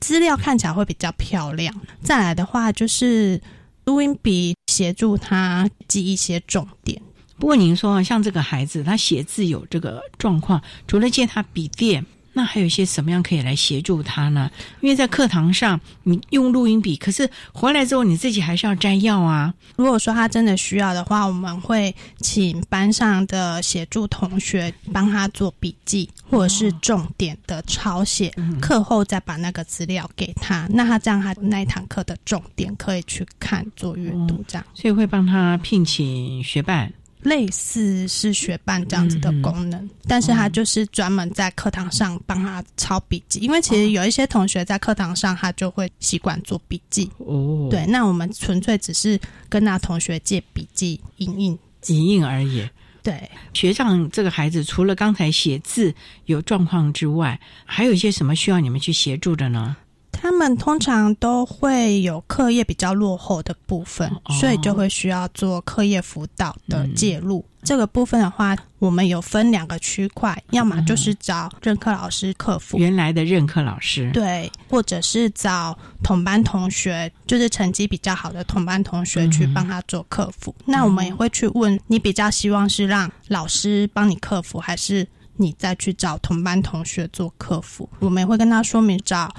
[0.00, 1.74] 资料看起来会比较漂亮。
[2.02, 3.40] 再来的话就是
[3.86, 7.00] 录音笔协助他记一些重点。
[7.38, 12.04] 不过您说像这个孩子他写字有这个状况，除了借他笔电。
[12.34, 14.50] 那还有一些什么样可以来协助他呢？
[14.80, 19.54] 因为在课堂上你用录音笔，可是回来之后你自己还是要摘要啊。
[19.76, 30.66] 如果说他真的需要的话，我们会请班上的协助同学帮他做笔记，或者是重点的抄写，课后再把那个资料给他。
[30.70, 34.66] 那他这样，他那一堂课的重点可以去看做阅读，这样。
[34.74, 36.92] 所以会帮他聘请学伴。
[37.24, 47.10] 类似是学伴这样子的功能，但是他就是专门在课堂上帮他抄笔记，因为其实有一些同学在课堂上他就会习惯做笔记。
[47.18, 49.18] 哦，对，那我们纯粹只是
[49.48, 52.68] 跟那同学借笔记影印影印而已。
[53.02, 55.94] 对，学长这个孩子除了刚才写字
[56.26, 59.76] 有状况之外，还有一些什么需要你们去协助的呢？
[60.24, 64.10] 他们通常都会有课业比较落后的部分，
[64.40, 67.44] 所以就会需要做课业辅导的介入。
[67.62, 80.54] 这个部分的话，我们有分两个区块，要么就是找任课老师克服原来的任课老师，对，或者是找同班同学，就是成绩比较好的同班同学去帮他做客服。
[80.64, 85.06] 那我们也会去问你比较希望是让老师帮你克服，还是
[85.36, 87.86] 你再去找同班同学做客服？
[87.98, 89.30] 我们也会跟他说明找。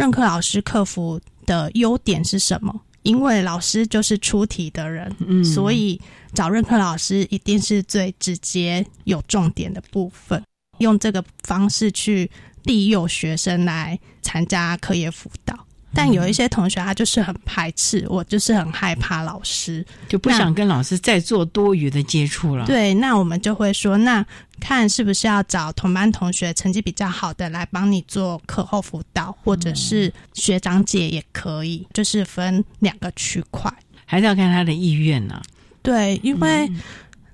[0.00, 2.74] 任课老师客服的优点是什么？
[3.02, 5.10] 因为老师就是出题的人，
[5.44, 6.00] 所以
[6.34, 10.42] 找任课老师一定是最直接、有重点的部分。
[10.78, 12.30] 用这个方式去
[12.64, 15.58] 利诱学生来参加课业辅导。
[15.92, 22.64] 但有一些同学他就是很排斥，我就是很害怕老师，就不想跟老师再做多余的接触了。
[22.64, 24.24] 对，那我们就会说，那
[24.60, 33.72] 看是不是要找同班同学成绩比较好的来帮你做课后辅导，或者是学长姐也可以，就是分两个区块。
[34.04, 35.40] 还是要看他的意愿呢、
[35.82, 36.70] 对，因为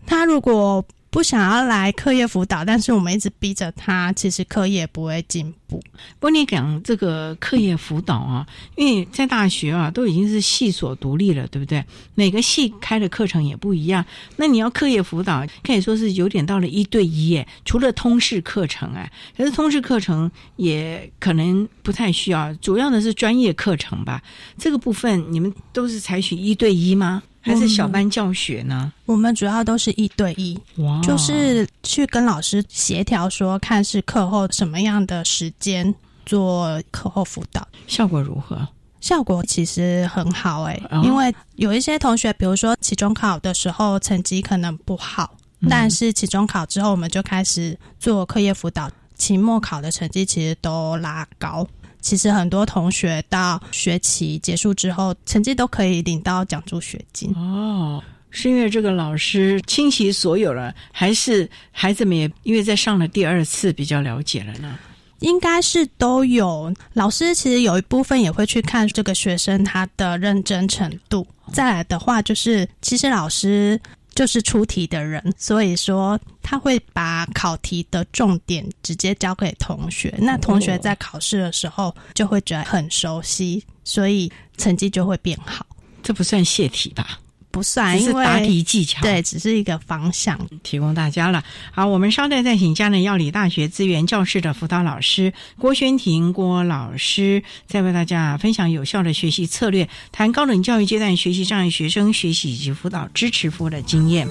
[0.07, 0.85] 他如果
[1.17, 5.83] 不想要来课业辅导，但是我们一直逼着他，其实课业不会进步。
[6.19, 8.47] 不过你讲这个课业辅导啊，
[8.77, 11.83] 因为在大学啊都已经是系所独立了，对不对？
[12.15, 14.05] 每个系开的课程也不一样，
[14.37, 17.49] 那你要课业辅导，可以说是有点到了一对一耶。
[17.65, 24.23] 除了通识课程哎，可是通识课程也可能不太需要，主要的是专业课程吧。
[24.59, 27.23] 这个部分你们都是采取一对一吗？
[27.47, 28.93] 还是小班教学呢？
[29.05, 30.59] 我们主要都是一对一，
[31.03, 35.95] 就是去跟老师协调，说看是课后什么样的时间
[36.25, 38.67] 做课后辅导，效果如何？
[39.01, 51.65] 效果其实很好诶、哦因为有一些同学，比如说期中考的时候成绩可能不好，嗯但是期中考之后我们就开始做课业辅导，期末考的成绩其实都拉高。
[52.07, 57.35] 其实很多同学到学期结束之后，成绩都可以领到奖助学金。
[57.35, 58.01] 哦，
[58.31, 64.79] 是因为这个老师倾其所有了，还是孩子们也因为在上了第二次比较了解了呢？
[65.19, 66.73] 应该是都有。
[66.93, 71.27] 老师其实有一部分也会去看这个学生他的认真程度。
[71.53, 73.81] 再来的话，就是其实老师
[74.17, 80.13] 就是出题的人，所以说他会把考题的重点直接交给同学。
[80.19, 85.65] 那同学在考试的时候就会觉得很熟悉，所以成绩就会变好。
[86.03, 87.21] 这不算泄题吧？
[87.51, 90.39] 不算，因为答题技巧对，只是一个方向。
[90.63, 91.43] 提供大家了。
[91.73, 104.29] 好，我们稍待再请嘉南药理大学资源教室的辅导老师郭宣婷郭老师，再为大家分享有效的学习策略，谈高等教育阶段学习障碍学生学习以及辅导支持服务的经验。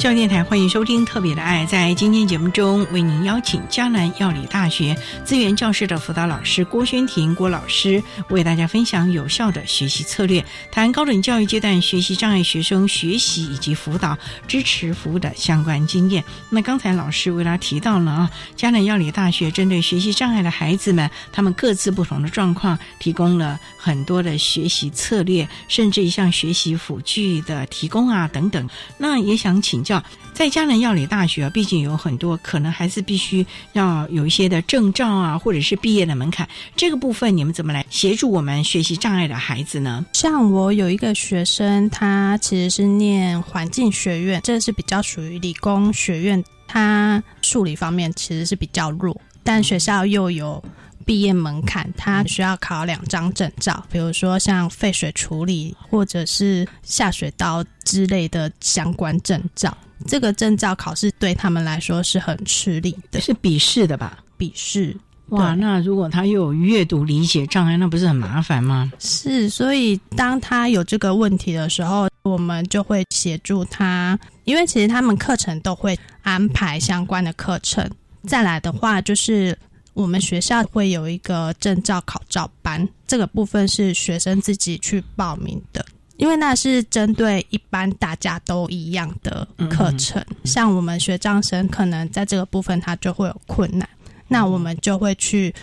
[0.00, 1.62] 教育电台欢迎收听《特别的爱》。
[1.66, 4.96] 在今天节目中，为您邀请迦南药理大学
[5.26, 10.42] 资源教室的辅导老师郭宣婷郭老师，为大家分享有效的学习策略，
[10.72, 14.16] 谈高等教育阶段学习障碍学生学习以及辅导
[14.48, 16.24] 支持服务的相关经验。
[16.48, 28.66] 那刚才老师为大家提到了啊，迦南药理大学针对学习障碍的孩子们，他们各自不同的状况，提供了很多的学习策略，甚至一项学习辅具的提供啊等等。
[28.96, 29.89] 那也想请教。
[30.34, 36.48] 在嘉南药理大学，毕竟有很多可能还是必须要有一些的证照啊，或者是毕业的门槛。
[36.76, 40.04] 这个部分你们怎么来协助我们学习障碍的孩子呢？
[40.12, 50.62] 像我有一个学生，他其实是念环境学院，这是比较属于理工学院，他数理方面其实是比较弱，但学校又有。
[51.10, 59.76] 毕业门槛，他需要考两张证照，比如说像废水处理或者是下水道之类的相关证照。
[60.06, 64.20] 这个证照考试对他们来说是很吃力的，是笔试的吧？
[64.36, 64.96] 笔试。
[65.30, 68.92] 哇，那如果他又有阅读理解障碍，那不是很麻烦吗？
[69.00, 77.84] 是，所以当他有这个问题的时候，我们就会协助他，因为其实他们课程都会安排相关的课程。
[78.28, 79.58] 再来的话，就是
[80.00, 85.84] 我们学校会有一个证照考照班，这个部分是学生自己去报名的。
[86.16, 95.54] 因为那是针对一般大家都一样的课程，嗯、像我们学障生可能在这个部分他就会有困难，嗯、那我们就会去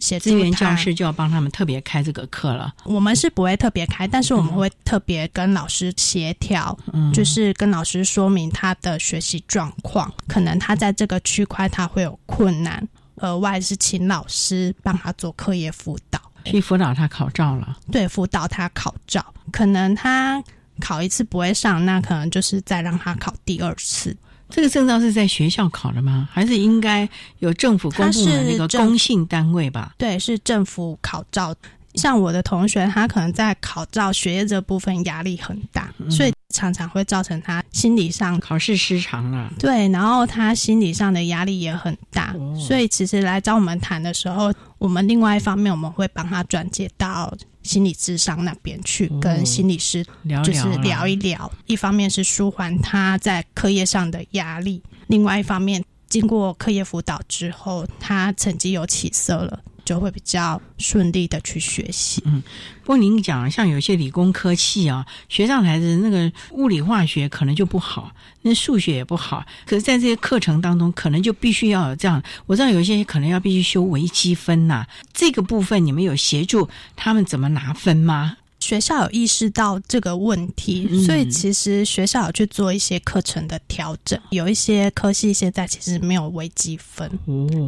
[0.00, 2.74] 协助资源教师就要帮他们特别开这个课了。
[2.84, 12.86] 我们是不会特别开，但是我们会特别跟老师协调，嗯、就是跟老师说明他的学习状况，可能他在这个区块他会有困难，
[13.22, 16.20] 额外是请老师帮他做课业辅导。
[16.44, 20.42] 去辅导他考照了，对，辅导他考照，可能他
[20.80, 24.16] 考一次不会上，那可能就是再让他考第二次。
[24.50, 26.28] 这个证照是在学校考的吗？
[26.32, 27.08] 还是应该
[27.38, 29.94] 有政府公布的那个公信单位吧？
[29.96, 31.54] 对，是政府考照。
[31.94, 39.52] 像我的同学，他可能在考照学业这部分压力很大，所以常常会造成他心理上考试失常了。
[39.58, 50.04] 对，然后他心理上的压力也很大，所以其实来找我们谈的时候，我们另外一方面我们会帮他转接到心理智商那边去，跟心理师
[50.44, 51.50] 就是聊一聊。
[51.66, 59.60] 一方面是舒缓他在课业上的压力，另外一方面经过课业辅导之后，他成绩有起色了。
[59.92, 62.22] 就会比较顺利的去学习。
[62.24, 62.42] 嗯，
[62.80, 69.44] 不过您讲，像有些理工科系啊，学上来的那个物理化学可能就不好，那数学也不好。
[69.66, 72.22] 可是，在这些课程当中，可能就必须要有这样。
[72.46, 78.38] 我知道有一些可能要必须修微积分呐，这个部分你们有协助他们怎么拿分吗？
[78.62, 84.18] 学校有意识到这个问题，所以其实学校有去做一些课程的调整。
[84.30, 87.10] 有一些科系现在其实没有微积分，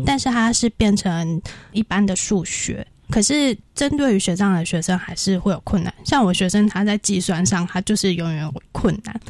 [0.07, 1.43] 但是它是变成
[1.73, 2.87] 一般的数学。
[3.11, 5.93] 可是针对于学障的学生，还是会有困难。
[6.05, 9.21] 像我学生，他在计算上，他就是永远困难，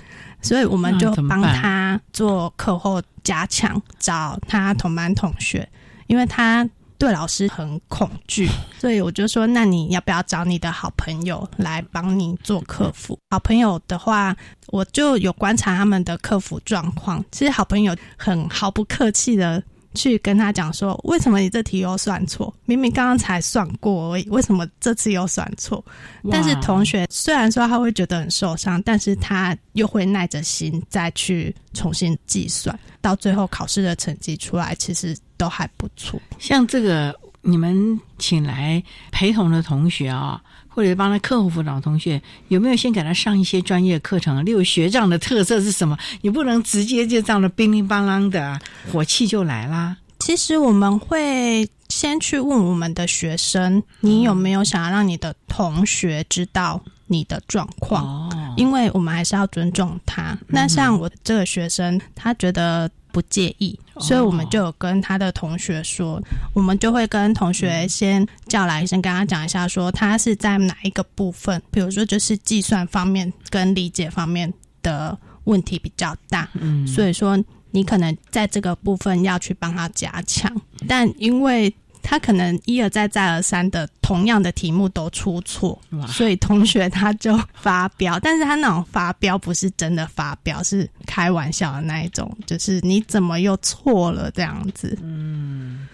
[0.43, 5.67] 所以我们就帮他做课后加强，找他同班同学，
[6.09, 6.69] 因为他。
[6.99, 13.19] 对老师很恐惧，所以我就说，那你要不要找你的好朋友来帮你做客服？
[13.31, 14.35] 好朋友的话，
[14.69, 17.25] 我就有观察他们的客服状况。
[17.31, 19.63] 其实好朋友很毫不客气的。
[19.95, 22.53] 去跟他讲说，为什么你这题又算错？
[22.67, 25.85] 明明刚刚才算过而已，为什么这次又算错？
[26.31, 36.21] 但是同学虽然说他会觉得很受伤，但是他又会耐着心再去重新计算，到最后考试的成绩出来，其实都还不错。
[36.39, 40.43] 像这个你们请来陪同的同学啊。
[40.75, 44.45] 或者帮他客户辅导同学，有没有先给他上一些专业课程？
[44.45, 45.97] 例如学长的特色是什么？
[46.23, 48.61] 你不能直接就这样的乒铃乓啷的
[48.91, 49.97] 火气就来啦。
[50.19, 58.29] 其实我们会先去问我们的学生，你有没有想要让你的同学知道你的状况？
[58.57, 60.37] 因为我们还是要尊重他。
[60.49, 62.91] 那像我这个学生，他觉得。
[63.15, 66.21] 不介意，所以我们就有跟他的同学说，
[66.53, 74.53] 我们就会跟同学先叫来，先跟他讲一下，说他是在哪一个部分，比如说就是计算方面跟理解方面
[74.83, 77.39] 的问题比较大，嗯，所以说
[77.71, 80.53] 你可能在这个部分要去帮他加强，
[80.89, 81.73] 但因为。
[82.15, 88.21] 他可能一而再再而三的同样的题目都出错，所以同学他就发飙。
[88.21, 94.97] 但是他那种发飙不是真的发飙，是开玩笑的那一种，就是你怎么又错了这样子。
[95.03, 95.89] 嗯，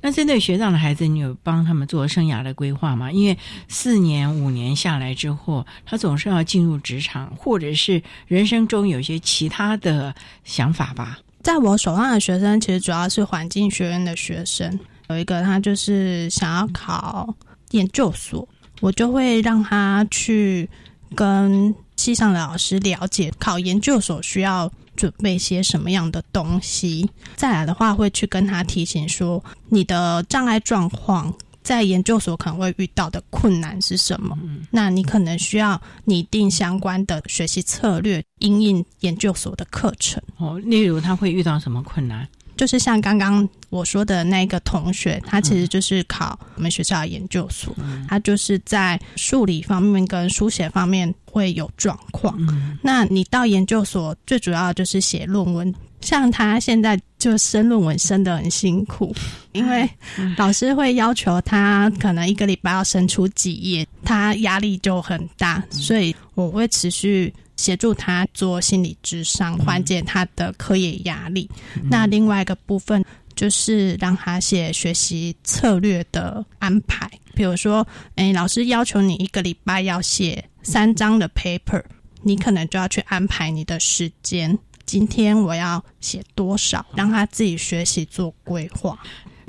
[0.00, 3.12] 那针对学长的孩子，你有帮他们做生涯的规划吗？
[3.12, 10.12] 因为四年五年下来之后，他总是要进入职场，或者是人生中有些其他的
[10.42, 11.20] 想法吧。
[11.44, 14.76] 在我手上的学生，其实主要是环境学院的学生。
[15.10, 17.34] 有一个他就是想要考
[17.72, 18.48] 研究所，
[18.80, 20.68] 我就会让他去
[21.14, 27.10] 跟系上的老师了解考研究所需要准备些什么样的东西。
[27.34, 34.38] 再来的话，会去跟他提醒说，你的障碍状况在研究所可能会遇到的困难是什么？
[34.70, 40.22] 那你可能需要拟定相关的学习策略，应应研究所的课程。
[40.38, 42.26] 哦，例如他会遇到什么困难？
[42.60, 47.74] 就是像刚刚我说的那个同学，他其实就是考我们学校的研究所，
[48.06, 52.38] 他就是在数理方面跟书写方面会有状况。
[52.82, 59.16] 那你到研究所最主要就是写论文，像他现在就生论文生的很辛苦，
[59.52, 59.88] 因为
[60.36, 67.32] 老师会要求他可能一个礼拜要生出几页，他压力就很大，所以我会持续。
[67.60, 71.46] 协助他做心理智商，缓解他的课业压力。
[71.90, 73.04] 那另外一个部分
[73.36, 77.10] 就是让他写学习策略的安排。
[77.34, 77.86] 比如说，
[78.16, 81.82] 哎，老师要求你一个礼拜要写三张的 paper，
[82.22, 84.58] 你可能就要去安排你的时间。
[84.86, 88.98] 今天我要写多少，让他自己学习做规划。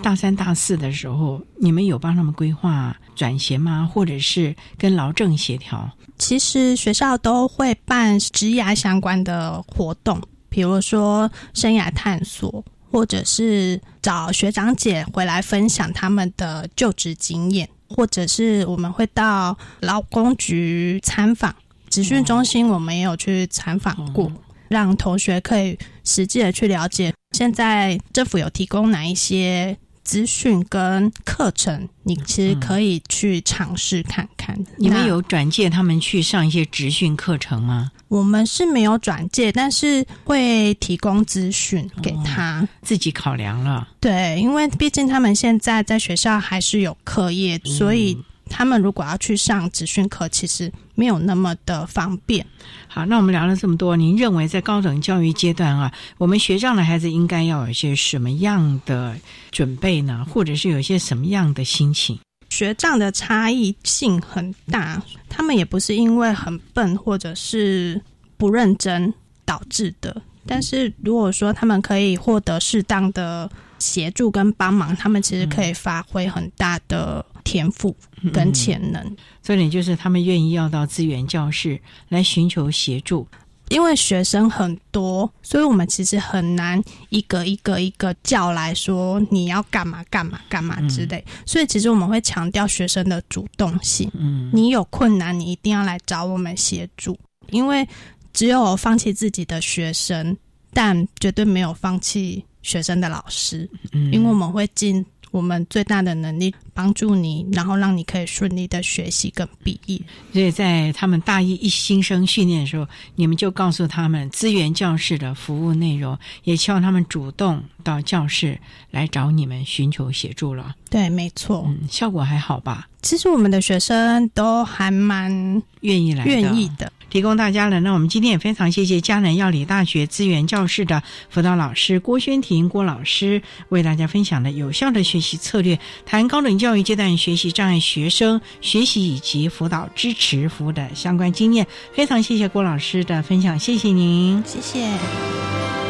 [0.03, 3.87] 大三、大四的时候，你们有帮他们规划转衔吗？
[3.93, 5.87] 或者是跟劳政协调？
[6.17, 10.19] 其实学校都会办职涯相关的活动，
[10.49, 21.53] 比如说生涯探索，或者是找学长姐回来分享他们的就职经验，或者是我们会到劳工局参访、
[21.91, 24.31] 职训中心，我们也有去参访过，
[24.67, 29.77] 让同学可以实际的去了解现在政府有提供哪一些。
[30.03, 34.57] 资讯跟课程，你其实可以去尝试看看。
[34.77, 37.91] 你们有转介他们去上一些职训课程吗？
[38.07, 42.67] 我们是没有转介，但是会提供资讯给他。
[42.81, 43.87] 自己考量了。
[44.01, 48.17] 对，因为毕竟他们现在在学校还是有课业，所以
[48.51, 52.45] 他们如果要去上职训课，其实没有那么的方便。
[52.87, 59.15] 好，那我们聊了这么多，您认为在高等教育阶段啊，我们学障的孩子应该要有一些什么样的
[59.49, 60.25] 准备呢？
[60.29, 62.19] 或者是有一些什么样的心情？
[62.49, 68.01] 学障的差异性很大，他们也不是因为很笨或者是
[68.35, 69.13] 不认真
[69.45, 70.21] 导致的。
[70.45, 73.49] 但是如果说他们可以获得适当的
[73.79, 77.95] 协助跟帮忙，他们其实可以发挥很大的天赋
[78.33, 79.03] 跟潜能。
[79.43, 81.79] 重点就是他们愿意要到资源教室
[82.09, 83.27] 来寻求协助。
[83.69, 91.23] 因为学生很多，所以我们其实很难一个一个一个叫来说你要干嘛干嘛干嘛之类。
[91.45, 94.11] 所以其实我们会强调学生的主动性。
[94.13, 97.17] 嗯，你有困难，你一定要来找我们协助，
[97.49, 97.87] 因为
[98.33, 100.35] 只有放弃自己的学生，
[100.73, 103.69] 但绝对没有放弃学生的老师。
[103.93, 109.99] 嗯因为我们会尽我们最大的能力帮助你，然后让你可以顺利的学习跟毕业。
[110.31, 118.59] 所以在他们大一一新生训练的时候，你们就告诉他们资源教室的服务内容，也希望他们主动到教室
[118.91, 120.75] 来找你们寻求协助了。
[120.89, 122.87] 对，没错，嗯，效果还好吧？
[123.01, 126.91] 其实我们的学生都还蛮愿意来的，愿意的。
[127.09, 127.81] 提供大家了。
[127.81, 141.67] 那我们今天也非常谢谢嘉南药理大学资源教室的辅导老师郭宣婷郭老师为大家分享的有效的学习策略，谈高等教育阶段学习障碍学生学习以及辅导支持服务的相关经验。
[141.91, 145.80] 非常谢谢郭老师的分享，谢谢您，谢谢。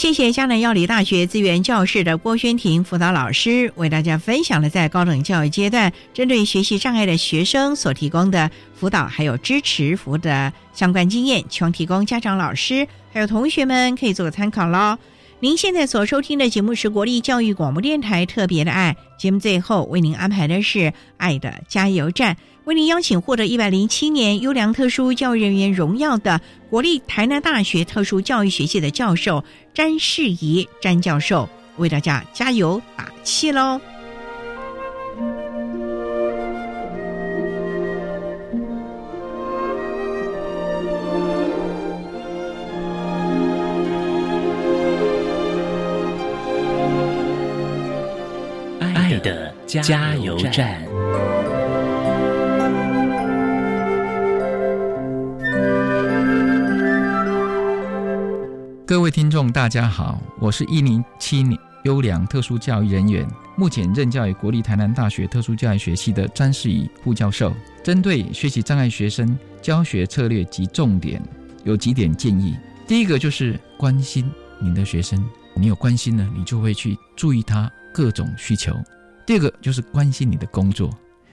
[0.00, 14.96] 谢谢江南药理大学资源教室的郭宣婷辅导老师为大家分享了在高等教育阶段针对学习障碍的学生所提供的辅导还有支持服务的相关经验，希望提供家长、老师还有同学们可以做个参考喽。
[15.38, 22.38] 您现在所收听的节目是国立教育广播电台特别的爱节目，最后为您安排的是爱的加油站。
[22.64, 29.42] 为您邀请获得一百零七年优良特殊教育人员荣耀的国立台南大学特殊教育学系的教授
[29.74, 31.48] 詹世仪詹教授，
[31.78, 33.80] 为大家加油打气喽！
[48.80, 50.89] 爱的加油站。
[58.90, 63.24] 各位听众，大家好，我是一零七年优良特殊教育人员，
[63.56, 67.54] 目前任教于国立台南大学特殊教育学系的詹世仪副教授。
[67.84, 71.22] 针对学习障碍学生教学策略及重点，
[71.62, 72.56] 有几点建议。
[72.84, 74.28] 第一个就是关心
[74.60, 75.24] 您的学生，
[75.54, 78.76] 你有关心呢，你就会去注意他各种需求。
[79.24, 80.90] 第二个就是关心你的工作，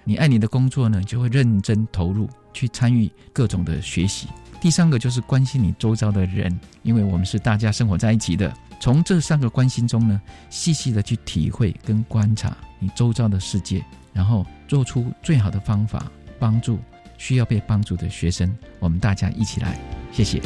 [0.08, 4.30] 你爱你的工作呢，就会认真投入去参与各种的学习。
[4.62, 8.50] 第三个就是关心你周遭的人，因为我们是大家生活在一起的。
[8.80, 13.84] 从这三个关心中呢，细细的去体会跟观察你周遭的世界，
[14.14, 16.80] 然后做出最好的方法，帮助
[17.18, 18.58] 需要被帮助的学生。
[18.80, 19.78] 我们大家一起来，
[20.14, 20.42] 谢谢。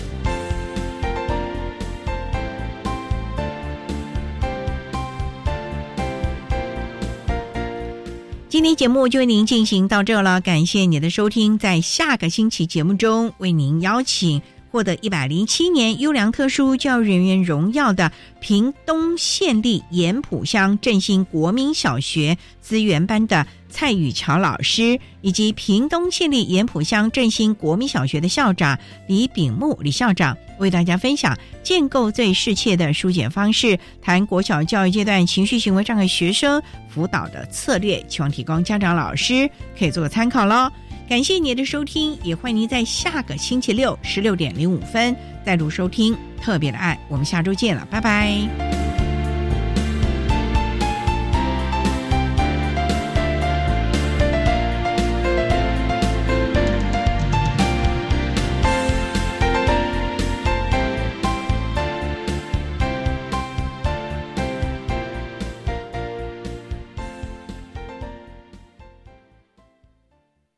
[8.51, 11.57] 今天节目就为您进行到这了，感谢您的收听。
[11.57, 39.49] 在下个星期节目中，为您邀请获得一百零七年优良特殊教育人员荣耀的屏东县立盐埔乡振兴国民小学资源班的蔡宇桥老师，以及屏东县立盐埔乡振兴国民小学的校长李炳木李校长，为大家分享建构最适切的疏解方式，谈国小教育阶段情绪行为障碍学生辅导的策略，希望提供家长老师
[39.79, 40.69] 可以做个参考喽。
[41.09, 45.15] 感谢您的收听，也欢迎您在下个星期六十六点零五分
[45.45, 46.97] 再度收听特别的爱。
[47.09, 48.80] 我们下周见了，拜拜。